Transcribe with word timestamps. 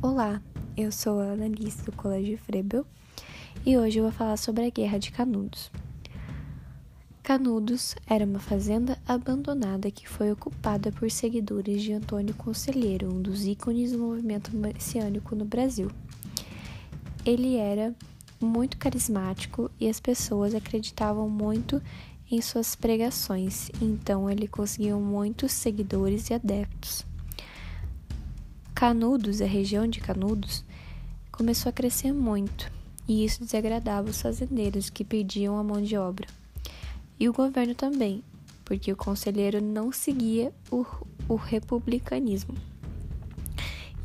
Olá, 0.00 0.40
eu 0.76 0.92
sou 0.92 1.18
a 1.18 1.32
Annalise 1.32 1.82
do 1.82 1.90
Colégio 1.90 2.38
Frebel 2.38 2.86
e 3.66 3.76
hoje 3.76 3.98
eu 3.98 4.04
vou 4.04 4.12
falar 4.12 4.36
sobre 4.36 4.64
a 4.64 4.70
Guerra 4.70 4.96
de 4.96 5.10
Canudos. 5.10 5.72
Canudos 7.20 7.96
era 8.06 8.24
uma 8.24 8.38
fazenda 8.38 8.96
abandonada 9.08 9.90
que 9.90 10.08
foi 10.08 10.30
ocupada 10.30 10.92
por 10.92 11.10
seguidores 11.10 11.82
de 11.82 11.92
Antônio 11.94 12.32
Conselheiro, 12.36 13.12
um 13.12 13.20
dos 13.20 13.44
ícones 13.44 13.90
do 13.90 13.98
movimento 13.98 14.56
messiânico 14.56 15.34
no 15.34 15.44
Brasil. 15.44 15.90
Ele 17.26 17.56
era 17.56 17.92
muito 18.40 18.78
carismático 18.78 19.68
e 19.80 19.88
as 19.88 19.98
pessoas 19.98 20.54
acreditavam 20.54 21.28
muito 21.28 21.82
em 22.30 22.40
suas 22.40 22.76
pregações, 22.76 23.68
então 23.82 24.30
ele 24.30 24.46
conseguiu 24.46 25.00
muitos 25.00 25.50
seguidores 25.50 26.30
e 26.30 26.34
adeptos. 26.34 27.07
Canudos, 28.78 29.42
a 29.42 29.44
região 29.44 29.88
de 29.88 29.98
Canudos, 29.98 30.64
começou 31.32 31.68
a 31.68 31.72
crescer 31.72 32.12
muito, 32.12 32.70
e 33.08 33.24
isso 33.24 33.42
desagradava 33.42 34.08
os 34.08 34.22
fazendeiros 34.22 34.88
que 34.88 35.04
pediam 35.04 35.58
a 35.58 35.64
mão 35.64 35.82
de 35.82 35.96
obra. 35.96 36.28
E 37.18 37.28
o 37.28 37.32
governo 37.32 37.74
também, 37.74 38.22
porque 38.64 38.92
o 38.92 38.96
conselheiro 38.96 39.60
não 39.60 39.90
seguia 39.90 40.52
o, 40.70 40.86
o 41.28 41.34
republicanismo. 41.34 42.54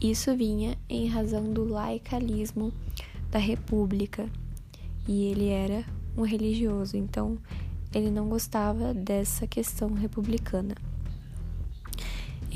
Isso 0.01 0.35
vinha 0.35 0.75
em 0.89 1.05
razão 1.05 1.53
do 1.53 1.63
laicalismo 1.63 2.73
da 3.29 3.37
república, 3.37 4.27
e 5.07 5.25
ele 5.25 5.49
era 5.49 5.85
um 6.17 6.23
religioso, 6.23 6.97
então 6.97 7.37
ele 7.93 8.09
não 8.09 8.27
gostava 8.27 8.91
dessa 8.91 9.45
questão 9.45 9.93
republicana. 9.93 10.73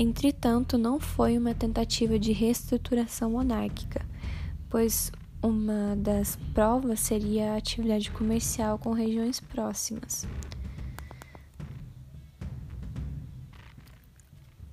Entretanto, 0.00 0.78
não 0.78 1.00
foi 1.00 1.36
uma 1.36 1.52
tentativa 1.52 2.20
de 2.20 2.30
reestruturação 2.30 3.32
monárquica, 3.32 4.06
pois 4.70 5.10
uma 5.42 5.96
das 5.96 6.36
provas 6.54 7.00
seria 7.00 7.52
a 7.52 7.56
atividade 7.56 8.08
comercial 8.12 8.78
com 8.78 8.92
regiões 8.92 9.40
próximas. 9.40 10.24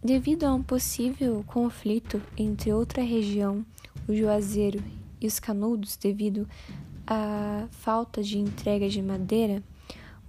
Devido 0.04 0.44
a 0.44 0.54
um 0.54 0.62
possível 0.62 1.44
conflito 1.48 2.22
entre 2.38 2.72
outra 2.72 3.02
região, 3.02 3.66
o 4.08 4.14
Juazeiro 4.14 4.84
e 5.20 5.26
os 5.26 5.39
Canudos, 5.39 5.98
devido 5.98 6.48
à 7.08 7.67
falta 7.72 8.22
de 8.22 8.38
entrega 8.38 8.88
de 8.88 9.02
madeira, 9.02 9.64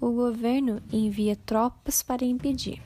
o 0.01 0.11
governo 0.13 0.81
envia 0.91 1.37
tropas 1.37 2.03
para 2.03 2.25
impedir 2.25 2.81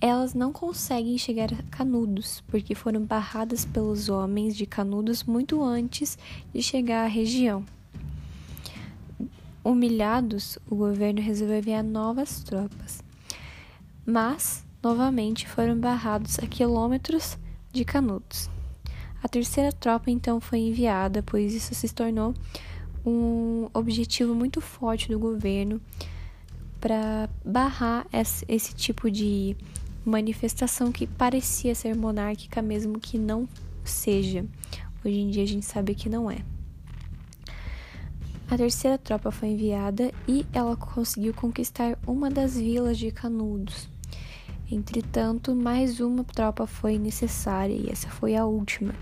elas 0.00 0.34
não 0.34 0.52
conseguem 0.52 1.16
chegar 1.16 1.52
a 1.52 1.62
Canudos, 1.70 2.42
porque 2.48 2.74
foram 2.74 3.02
barradas 3.04 3.64
pelos 3.64 4.08
homens 4.08 4.56
de 4.56 4.66
Canudos 4.66 5.24
muito 5.24 5.62
antes 5.62 6.18
de 6.52 6.62
chegar 6.62 7.04
à 7.04 7.08
região. 7.08 7.64
Humilhados, 9.64 10.58
o 10.70 10.76
governo 10.76 11.20
resolveu 11.20 11.58
enviar 11.58 11.82
novas 11.82 12.42
tropas, 12.44 13.02
mas 14.04 14.64
novamente 14.82 15.48
foram 15.48 15.78
barrados 15.78 16.38
a 16.38 16.46
quilômetros 16.46 17.36
de 17.72 17.84
Canudos. 17.84 18.48
A 19.22 19.28
terceira 19.28 19.72
tropa 19.72 20.10
então 20.10 20.40
foi 20.40 20.60
enviada, 20.60 21.22
pois 21.22 21.52
isso 21.52 21.74
se 21.74 21.92
tornou 21.92 22.32
um 23.04 23.68
objetivo 23.72 24.34
muito 24.34 24.60
forte 24.60 25.08
do 25.08 25.18
governo 25.18 25.80
para 26.80 27.28
barrar 27.44 28.06
esse, 28.12 28.74
tipo 28.74 29.10
de 29.10 29.56
manifestação 30.06 30.92
que 30.92 31.06
parecia 31.06 31.74
ser 31.74 31.96
monárquica, 31.96 32.62
mesmo 32.62 32.98
que 32.98 33.18
não 33.18 33.48
seja. 33.84 34.46
Hoje 35.04 35.18
em 35.18 35.30
dia 35.30 35.42
a 35.42 35.46
gente 35.46 35.66
sabe 35.66 35.94
que 35.94 36.08
não 36.08 36.30
é. 36.30 36.38
A 38.48 38.56
terceira 38.56 38.96
tropa 38.96 39.32
foi 39.32 39.48
enviada 39.48 40.12
e 40.28 40.46
ela 40.52 40.76
conseguiu 40.76 41.34
conquistar 41.34 41.98
uma 42.06 42.30
das 42.30 42.56
vilas 42.56 42.96
de 42.96 43.10
Canudos. 43.10 43.88
Entretanto, 44.70 45.54
mais 45.54 45.98
uma 45.98 46.22
tropa 46.22 46.66
foi 46.66 46.98
necessária 46.98 47.74
e 47.74 47.90
essa 47.90 48.08
foi 48.08 48.36
a 48.36 48.46
última, 48.46 48.94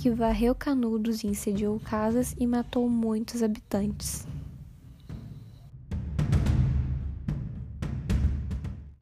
que 0.00 0.10
varreu 0.10 0.54
Canudos, 0.54 1.22
incendiou 1.22 1.78
casas 1.78 2.34
e 2.38 2.46
matou 2.46 2.88
muitos 2.88 3.42
habitantes. 3.42 4.26